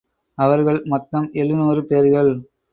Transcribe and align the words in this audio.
அவர்கள் 0.37 0.81
மொத்தம் 0.83 1.29
எழுநூறு 1.33 1.85
பேர்கள். 1.85 2.31